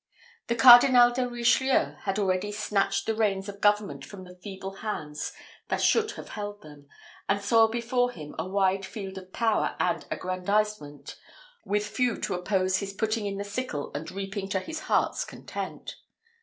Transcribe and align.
The 0.47 0.55
Cardinal 0.55 1.11
de 1.13 1.27
Richelieu 1.29 1.93
had 2.05 2.17
already 2.17 2.51
snatched 2.51 3.05
the 3.05 3.13
reins 3.13 3.47
of 3.47 3.61
government 3.61 4.03
from 4.03 4.23
the 4.23 4.33
feeble 4.35 4.77
hands 4.77 5.31
that 5.67 5.79
should 5.79 6.13
have 6.13 6.29
held 6.29 6.63
them, 6.63 6.87
and 7.29 7.39
saw 7.39 7.67
before 7.67 8.09
him 8.09 8.33
a 8.39 8.47
wide 8.49 8.83
field 8.83 9.19
of 9.19 9.31
power 9.31 9.75
and 9.79 10.07
aggrandisement, 10.09 11.17
with 11.65 11.85
few 11.85 12.17
to 12.21 12.33
oppose 12.33 12.77
his 12.77 12.93
putting 12.93 13.27
in 13.27 13.37
the 13.37 13.43
sickle 13.43 13.91
and 13.93 14.11
reaping 14.11 14.49
to 14.49 14.59
his 14.59 14.79
heart's 14.89 15.23
content. 15.23 15.97